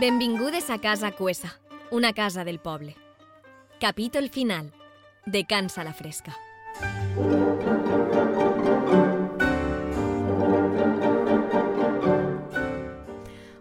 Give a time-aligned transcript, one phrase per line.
[0.00, 2.96] Benvingudes a Casa Cuesa, una casa del poble.
[3.78, 4.72] Capítol final.
[5.26, 6.34] De Cansa la Fresca.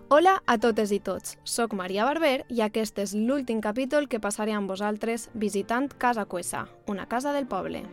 [0.08, 4.56] Hola a totes i tots, sóc Maria Barber i aquest és l'últim capítol que passaré
[4.56, 7.84] amb vosaltres visitant Casa Cuesa, una casa del poble.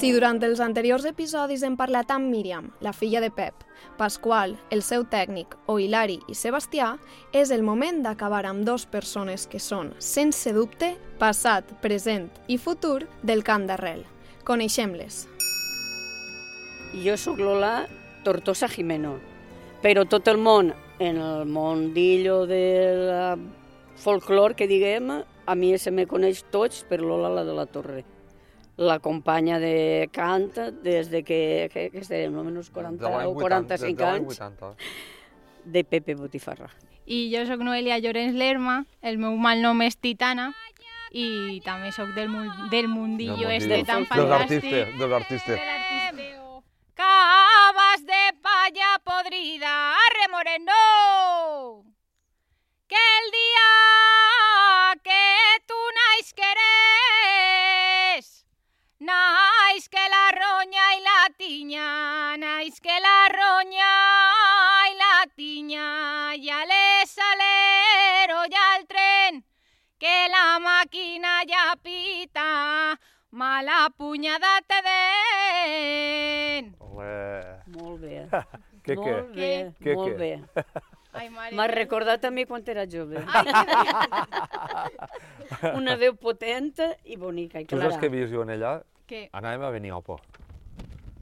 [0.00, 3.66] Si durant els anteriors episodis hem parlat amb Míriam, la filla de Pep,
[3.98, 6.94] Pasqual, el seu tècnic, o Hilari i Sebastià,
[7.36, 13.10] és el moment d'acabar amb dos persones que són, sense dubte, passat, present i futur
[13.20, 14.06] del cant d'arrel.
[14.48, 15.26] Coneixem-les.
[17.04, 17.82] Jo sóc Lola
[18.24, 19.18] Tortosa Jimeno,
[19.84, 22.62] però tot el món, en el mundillo de
[23.04, 23.26] la
[24.00, 25.12] folclor que diguem,
[25.44, 28.06] a mi se me coneix tots per Lola la de la Torre.
[28.80, 30.46] La companya de cant
[30.80, 34.70] des de que, que, que estarem, no menys 40 o 45 anys, 80.
[35.64, 36.70] de Pepe Botifarra.
[37.04, 40.48] I jo sóc Noelia Llorenç Lerma, el meu malnom és Titana
[41.12, 42.30] i també sóc del,
[42.70, 44.64] del mundillo Del este tan Dels fantàstic.
[44.64, 45.58] artistes, dels artistes.
[45.58, 46.62] Del artisteo.
[46.94, 49.74] Cabas de palla podrida,
[50.06, 51.84] arre moreno,
[52.86, 53.68] que el día
[59.14, 61.86] nais que la roña y la tiña,
[62.38, 63.92] nais que la roña
[64.90, 65.86] y la tiña,
[66.36, 69.44] ya le salero ya al tren,
[69.98, 72.98] que la máquina ya pita,
[73.30, 76.76] mala puñada te den.
[76.78, 77.60] Olé.
[77.76, 78.28] Molt bé.
[78.82, 79.12] Què, què?
[79.12, 79.52] molt bé,
[79.84, 80.16] Què, molt què?
[80.18, 80.32] bé.
[81.12, 83.18] Ai, mare M'ha recordat a mi quan era jove.
[83.26, 83.62] Ai, que.
[85.80, 86.70] Una veu potent
[87.04, 87.90] i bonica i Tu clara.
[87.90, 88.72] saps què he vist jo en ella?
[89.10, 89.24] Què?
[89.34, 90.20] Anàvem a Beniopo.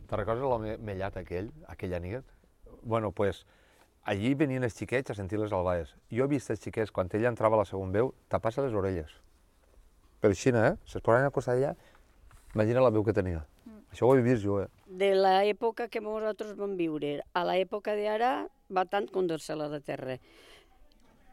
[0.08, 2.34] Te recordes l'home mellat aquell, aquella nit?
[2.82, 3.46] Bueno, pues,
[4.04, 5.94] allí venien els xiquets a sentir les albaes.
[6.12, 9.14] Jo he vist els xiquets, quan ella entrava a la segona veu, tapar-se les orelles.
[10.20, 10.74] Per Xina, eh?
[10.84, 11.72] Se'ls posaven al costat d'allà,
[12.52, 13.46] imagina la veu que tenia.
[13.88, 14.68] Això ho he vist jo, eh?
[14.88, 18.32] de l'època que nosaltres vam viure a l'època d'ara
[18.68, 20.18] va tant com de la de terra.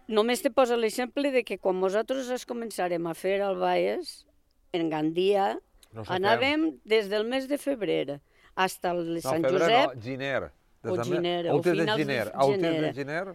[0.07, 4.23] Només te poso l'exemple de que quan nosaltres es començarem a fer albaes,
[4.71, 5.57] en Gandia,
[5.95, 8.19] No sé anàvem des del mes de febrer
[8.55, 10.51] fins al No, Sant febrer Josep, no, giner.
[10.85, 12.25] Des o de giner, o de finals de giner.
[12.29, 12.93] De gener.
[12.99, 13.25] giner.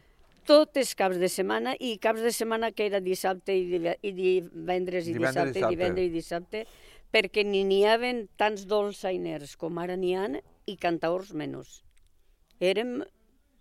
[0.51, 5.07] tots els caps de setmana, i caps de setmana que era dissabte i, i divendres
[5.07, 5.75] i dissabte, dissabte.
[5.77, 6.65] divendres i dissabte,
[7.13, 10.27] perquè ni n'hi haven tants dolçainers com ara n'hi ha
[10.67, 11.81] i cantaors menys.
[12.61, 13.01] Érem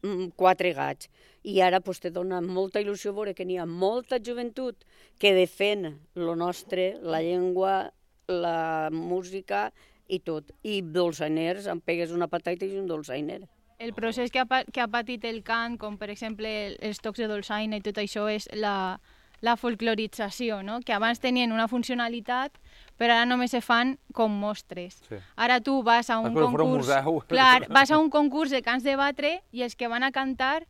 [0.04, 1.10] mm, quatre gats.
[1.44, 4.84] I ara pues, te dona molta il·lusió veure que n'hi ha molta joventut
[5.20, 7.92] que defèn lo nostre, la llengua,
[8.30, 9.70] la música
[10.08, 10.54] i tot.
[10.64, 13.44] I dolçainers, em pegues una patata i un dolçainer.
[13.80, 16.50] El procés que ha, que ha patit el cant, com per exemple
[16.84, 19.00] els tocs de dolçaina i tot això, és la,
[19.42, 20.82] la folclorització, no?
[20.84, 22.58] que abans tenien una funcionalitat,
[23.00, 25.00] però ara només se fan com mostres.
[25.08, 25.22] Sí.
[25.38, 26.68] Ara tu vas a un Ah, un concurs...
[26.90, 27.22] museu.
[27.32, 30.66] Clar, vas a un concurs de cants de batre i els que van a cantar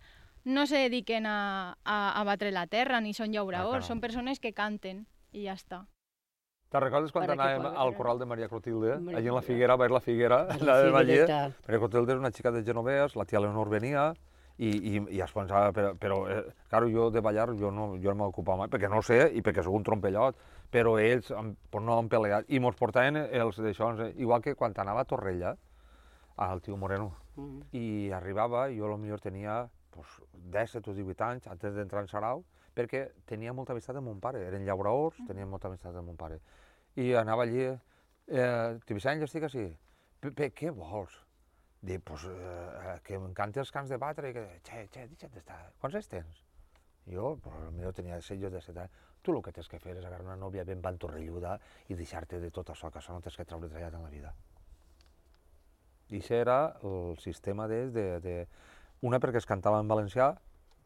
[0.46, 3.88] no se dediquen a, a, a batre la terra ni són llauradors, no.
[3.88, 5.88] són persones que canten i ja està.
[6.70, 9.00] Te'n recordes quan anàvem al corral de Maria Clotilde?
[9.02, 9.42] Maria Allí en la.
[9.42, 11.16] Figuera, ir la Figuera, A la anàvem allí.
[11.18, 11.40] Figuereta.
[11.66, 14.12] Maria Clotilde és una xica de Genovés, la tia Leonor venia,
[14.60, 18.14] i, i, i es pensava, però, però eh, claro, jo de ballar jo no, jo
[18.14, 20.36] no m'ocupava mai, perquè no ho sé i perquè sóc un trompellot,
[20.70, 24.54] però ells em, pues no han peleat i mos portaven els d'això, eh, igual que
[24.60, 25.56] quan anava a Torrella,
[26.38, 27.62] al tio Moreno, Mm.
[27.72, 32.44] i arribava, jo potser tenia pues, 17 o 18 anys antes d'entrar en Sarau,
[32.76, 36.40] perquè tenia molta amistat amb mon pare, eren llauradors, tenien molta amistat amb mon pare.
[36.96, 39.66] I anava allí, eh, jo estic així.
[40.20, 41.16] Pepe, què vols?
[41.82, 45.72] Dic, pues, eh, que m'encanten els cants de batre, i que, xe, xe, deixa't d'estar.
[45.80, 46.44] Quants anys tens?
[47.08, 49.06] Jo, pues, potser tenia 16 o 17 anys.
[49.22, 51.58] Tu el que tens que fer és agarrar una nòvia ben pantorrelluda
[51.90, 54.34] i deixar-te de tot això, que això no tens que treure trellat en la vida.
[56.10, 58.36] I això era el sistema de, de, de...
[59.06, 60.34] Una perquè es cantava en valencià,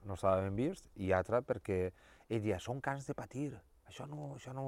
[0.05, 1.79] no estava ben vist, i altra perquè
[2.29, 3.51] ell deia, són cants de patir,
[3.89, 4.33] això no...
[4.37, 4.67] Això no...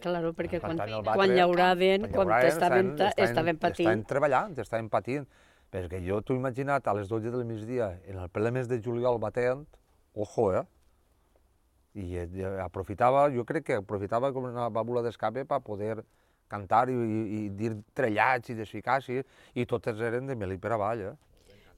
[0.00, 4.52] Claro, perquè quan, el quan batre, llauraven, quan llauraven, estaven, ta- estaven patint, Estaven treballant,
[4.62, 5.24] estaven patint.
[5.70, 8.78] Perquè jo t'ho he imaginat a les 12 del migdia, en el ple mes de
[8.82, 9.64] juliol batent,
[10.14, 10.62] ojo, eh?
[11.98, 16.00] I eh, aprofitava, jo crec que aprofitava com una vàlvula d'escape per poder
[16.50, 19.18] cantar i, i, i dir trellats i desficar, sí,
[19.54, 21.14] i totes eren de Melí per avall, eh?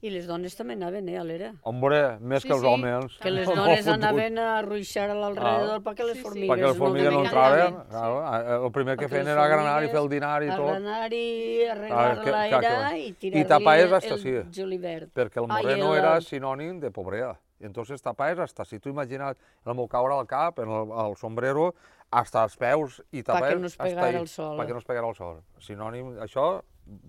[0.03, 1.53] I les dones també anaven, eh, a l'era.
[1.63, 2.67] Hombre, més Sí, que els sí.
[2.67, 3.13] homes.
[3.23, 5.81] Que les dones anaven a ruixar a l'alrededor Ah.
[5.85, 7.89] perquè les Sí, formigues Perquè les formigues no no entraven, Sí.
[7.91, 11.65] claro, el primer que Perquè feien era granar i fer el dinar i tot, Arrenar-hi,
[11.71, 12.97] arreglar que- la clar que era va.
[12.99, 14.35] i I tirar-li tapaes hasta el sí.
[14.61, 15.15] julivert.
[15.15, 17.39] perquè el moreno el- era sinònim de pobresa.
[17.61, 21.17] I entonces tapaes hasta, si tu imagina't el meu caure al cap, en el, el
[21.17, 21.77] sombrero,
[22.11, 24.59] hasta els peus i Pa que tapaes no es pegara el sol.
[24.59, 25.43] Perquè no es pegara el sol.
[25.61, 26.61] Sinònim, això,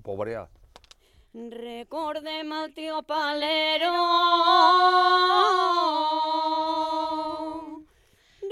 [0.04, 0.48] pobresa.
[1.34, 3.92] Recordem el tio Palero.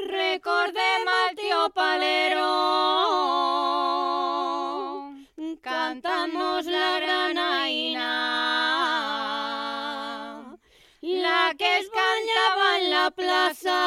[0.09, 2.47] Recordem el tio Palero.
[5.61, 8.09] Cantamos la granaïna.
[11.03, 13.79] La que es cantava en la plaça.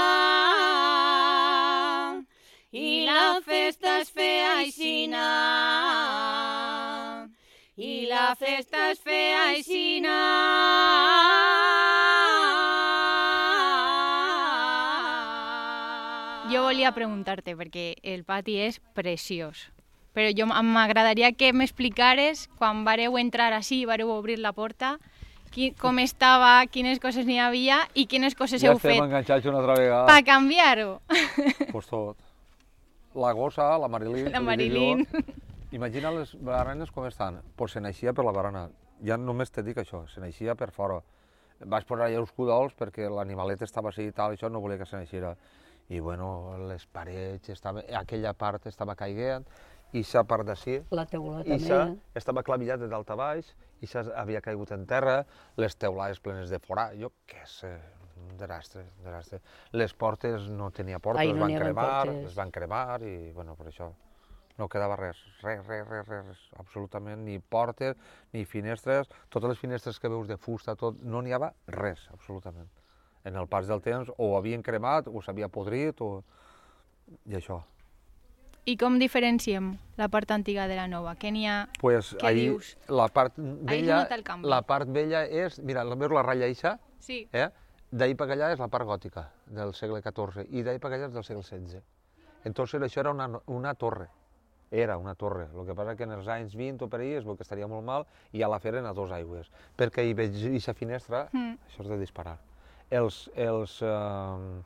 [2.70, 6.63] I la festa es feia aixina.
[7.76, 10.14] I la festa es feia aixina.
[16.52, 19.70] Jo volia preguntar-te, perquè el pati és preciós,
[20.14, 24.98] però jo m'agradaria que m'explicares, quan vareu entrar així, vareu obrir la porta,
[25.50, 29.50] qui, com estava, quines coses n'hi havia i quines coses Ja heu estem fet enganxats
[29.50, 30.06] una altra vegada.
[30.12, 31.00] per canviar-ho.
[31.72, 32.16] Pues tot.
[33.14, 34.30] La gossa, la Marilyn...
[34.34, 35.04] La Marilyn.
[35.10, 35.34] Jo,
[35.74, 37.40] imagina les baranes com estan.
[37.58, 38.68] Pues se naixia per la barana.
[39.04, 41.00] Ja només te dic això, se naixia per fora.
[41.64, 44.86] Vaig posar allà uns cudols perquè l'animalet estava així i tal, això no volia que
[44.88, 45.34] se naixiera.
[45.92, 46.28] I bueno,
[46.70, 49.44] les parets, estava, aquella part estava caiguent,
[49.94, 51.66] i sa part d'ací, La teula i també.
[51.68, 51.82] sa
[52.18, 53.52] estava clavillat de dalt a baix,
[53.84, 55.20] i sa havia caigut en terra,
[55.60, 57.74] les teulades plenes de forà, jo què sé,
[58.24, 59.40] un desastre, un desastre.
[59.76, 62.24] Les portes no tenia portes, Ai, les no van n'hi havia cremar, portes.
[62.24, 63.92] les van cremar i, bueno, per això
[64.58, 67.96] no quedava res, res, res, res, res, absolutament, ni portes,
[68.32, 72.68] ni finestres, totes les finestres que veus de fusta, tot, no n'hi havia res, absolutament.
[73.24, 76.22] En el pas del temps o havien cremat, o s'havia podrit, o...
[77.26, 77.62] i això.
[78.64, 81.16] I com diferenciem la part antiga de la nova?
[81.20, 81.56] Què n'hi ha?
[81.80, 82.76] Pues Què ahí dius?
[82.88, 84.06] la part vella,
[84.42, 87.26] la part vella és, mira, veus la ratlla eixa, Sí.
[87.32, 87.50] eh?
[87.94, 91.12] d'ahir per allà és la part gòtica del segle XIV i d'ahir per allà és
[91.14, 91.82] del segle XVI.
[92.44, 94.08] Entonces això era una, una torre,
[94.74, 95.46] era una torre.
[95.54, 97.68] El que passa que en els anys 20 o per ahí es veu que estaria
[97.70, 99.50] molt mal i ja la feren a dos aigües.
[99.78, 101.58] Perquè hi veig aquesta finestra, Mm.
[101.68, 102.38] això és de disparar.
[102.90, 104.62] Els, els, eh,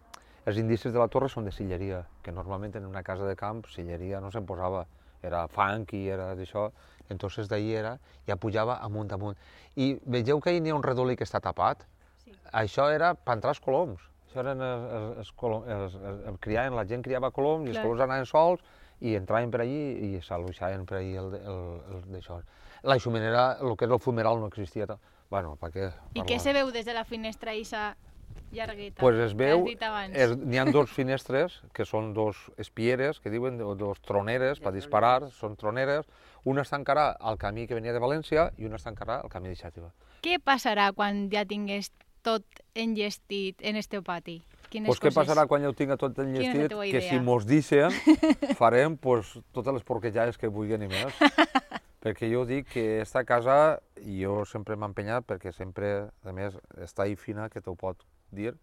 [0.46, 3.64] els indicis de la torre són de silleria, que normalment en una casa de camp
[3.68, 4.86] silleria no se'n posava,
[5.22, 6.70] era fang i era d'això,
[7.10, 9.36] entonces d'ahir era, ja pujava amunt amunt.
[9.76, 11.84] I vegeu que ahir n'hi ha un redolí que està tapat?
[12.24, 12.32] Sí.
[12.52, 14.00] Això era per entrar els coloms.
[14.28, 17.70] Això eren els, els, els, colom, els, els, els criaven, la gent criava coloms i
[17.72, 18.60] els coloms anaven sols
[19.00, 21.62] i entraven per allí i s'aluixaven per allí el, el,
[21.92, 22.40] el d'això.
[22.82, 24.86] La xuminera, el que és el fumeral no existia.
[25.30, 25.88] Bueno, per què?
[26.16, 27.92] I què se veu des de la finestra eixa
[28.52, 29.00] llargueta?
[29.00, 34.62] Pues es veu, n'hi ha dos finestres, que són dos espieres, que diuen, dos troneres
[34.64, 36.08] per disparar, són troneres.
[36.48, 39.52] Una està encara al camí que venia de València i una està encara al camí
[39.52, 39.90] de Xàtiva.
[40.24, 41.92] Què passarà quan ja tingués
[42.26, 44.40] tot enllestit en este pati?
[44.68, 45.16] Quines Pues què coses?
[45.16, 46.74] passarà quan ja ho tinga tot enllestit?
[46.92, 47.94] Que si mos deixen,
[48.60, 51.14] farem pues, totes les porquejades que vulguin i més.
[52.04, 56.54] perquè jo dic que esta casa, i jo sempre m'he empenyat, perquè sempre, a més,
[56.84, 58.54] està ahí fina, que t'ho pot dir,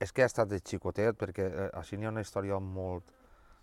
[0.00, 3.04] és que ha estat de xicotet, perquè eh, així n'hi ha una història molt,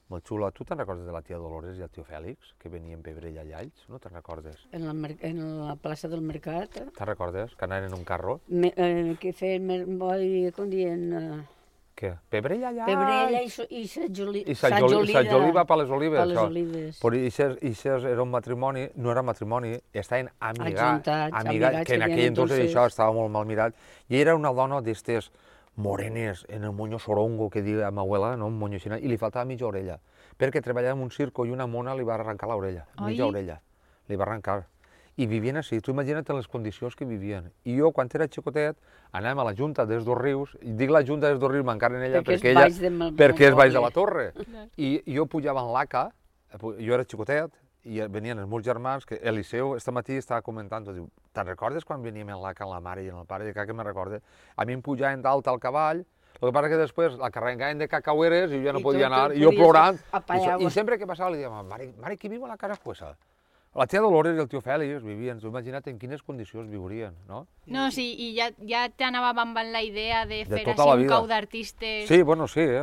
[0.09, 0.51] molt xula.
[0.55, 3.45] Tu te'n recordes de la tia Dolores i el tio Fèlix, que venien pebrell a
[3.47, 3.85] Llalls?
[3.91, 4.61] No te'n recordes?
[4.71, 4.93] En la,
[5.29, 6.87] en la plaça del mercat, eh?
[6.95, 7.55] Te'n recordes?
[7.57, 8.39] Que anaven en un carro?
[8.47, 11.43] Me, eh, que feien, boi, com diuen, eh,
[11.97, 12.11] Què?
[12.29, 12.91] Pebrell a Llalls!
[12.91, 16.27] Pebrella i, i Sant Joli, I Sant Joli, Sant Joli va per les olives, per
[16.29, 16.99] les olives.
[17.01, 21.09] Però ixes, ixes era un matrimoni, no era matrimoni, estaven amigats,
[21.41, 23.73] amigats, que en aquell entonces això estava molt mal mirat,
[24.13, 25.31] i era una dona d'estes
[25.77, 28.53] morenes, en el moño sorongo que diu ma abuela, no?
[28.53, 29.97] un moño així, i li faltava mitja orella,
[30.37, 33.57] perquè treballava en un circo i una mona li va arrencar l'orella, mitja orella,
[34.05, 34.67] li va arrencar.
[35.17, 37.47] I vivien així, tu imagina't les condicions que vivien.
[37.65, 38.77] I jo, quan era xicotet,
[39.17, 41.97] anàvem a la Junta dels Dos Rius, i dic la Junta dels Dos Rius m'encara
[41.97, 44.27] en ella Perquè és perquè, ella, baix de Mal- perquè és baix de la torre.
[44.77, 46.11] I jo pujava en l'ACA,
[46.61, 47.49] jo era xicotet,
[47.87, 52.03] i venien els meus germans, que Eliseu este matí estava comentant, diu, te'n recordes quan
[52.03, 53.47] veníem en l'ACA amb la mare i en el pare?
[53.49, 54.21] I que me recorde.
[54.55, 56.03] A mi em pujaven dalt al cavall,
[56.37, 59.13] el que passa que després la carregaven de cacaueres i jo no I podia tu
[59.13, 59.97] anar, i jo plorant.
[59.97, 60.73] I, so- I pues.
[60.73, 63.15] sempre que passava li dèiem, mare, mare, qui viu a la casa fuesa?
[63.77, 67.43] La tia Dolores i el tio Fèlix vivien, tu imagina't en quines condicions viurien, no?
[67.69, 71.11] No, sí, i ja, ja t'anava bambant la idea de De fer tota així un
[71.11, 72.07] cau d'artistes.
[72.09, 72.81] Sí, bueno, sí, eh?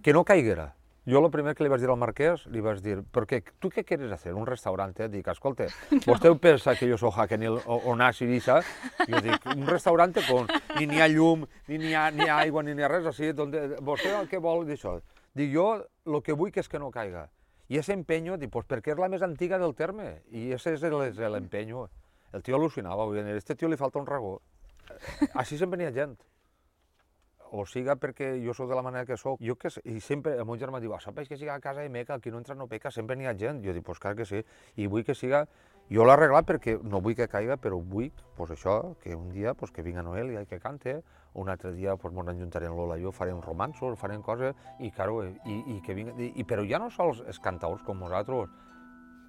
[0.00, 0.76] que no caiguera.
[1.08, 3.42] Yo lo primer que le vas a decir al marqués, le vas a decir, porque
[3.58, 4.34] tú qué quieres hacer?
[4.34, 5.08] Un restaurante?
[5.08, 6.00] Dic, escolta, no.
[6.04, 8.60] vostè pensa que jo soc Haken o, o Nash Irisa?
[9.08, 12.62] Jo dic, un restaurante con ni n'hi ha llum, ni n'hi ha, ni ha aigua,
[12.62, 14.98] ni n'hi ha res, així, donde, vostè el que vol d'això?
[15.32, 17.24] Dic, jo el que vull que és que no caiga.
[17.68, 20.82] I ese empeño, dic, pues perquè és la més antiga del terme, i ese és
[20.82, 21.88] l'empeño.
[22.32, 24.38] El tio al·lucinava, vull dir, a este tio li falta un ragó.
[25.34, 26.16] Així sempre n'hi ha gent
[27.50, 30.44] o siga perquè jo sóc de la manera que sóc, jo que, i sempre el
[30.48, 32.68] meu germà diu, ah, saps que siga a casa de Meca, que no entra no
[32.68, 33.62] peca, sempre n'hi ha gent.
[33.64, 34.42] Jo dic, pues clar que sí,
[34.76, 35.46] i vull que siga,
[35.88, 39.54] jo l'he arreglat perquè no vull que caiga, però vull, pues això, que un dia,
[39.54, 41.00] pues que vinga Noel i que cante,
[41.34, 45.22] un altre dia pues, ens ajuntarem Lola i jo, farem romanços, farem coses, i, claro,
[45.24, 48.52] i, i que vinga, i, però ja no sols els cantaors com nosaltres,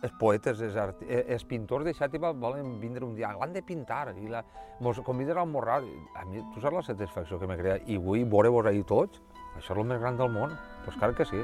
[0.01, 1.01] els poetes, els, art...
[1.07, 4.43] Eh, els pintors de Xàtiva volen vindre un dia, l'han de pintar, i la...
[4.79, 5.87] mos conviden al morral.
[6.15, 9.21] A mi, tu saps la satisfacció que me crea, i vull veure-vos ahir tots,
[9.57, 11.43] això és el més gran del món, doncs pues clar que sí.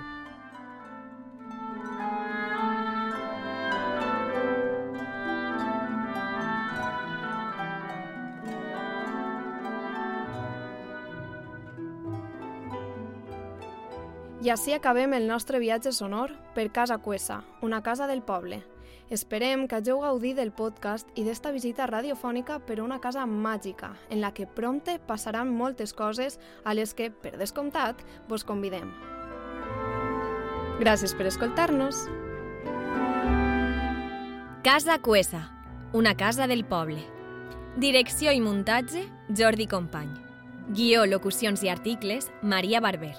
[14.44, 18.64] I així acabem el nostre viatge sonor per Casa Cuesa, una casa del poble.
[19.10, 24.20] Esperem que hagueu gaudit del podcast i d'esta visita radiofònica per una casa màgica, en
[24.20, 28.92] la que prompte passaran moltes coses a les que, per descomptat, vos convidem.
[30.82, 32.08] Gràcies per escoltar-nos.
[34.66, 35.46] Casa Cuesa,
[35.94, 37.06] una casa del poble.
[37.78, 40.12] Direcció i muntatge, Jordi Company.
[40.76, 43.14] Guió, locucions i articles, Maria Barber.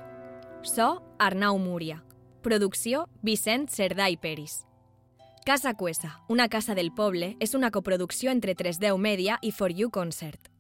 [0.66, 2.02] So, Arnau Múria.
[2.42, 4.66] Producció, Vicent Cerdà i Peris.
[5.46, 9.90] Casa Cuesa, una casa del poble, és una coproducció entre 3D Media i For You
[9.90, 10.55] Concert.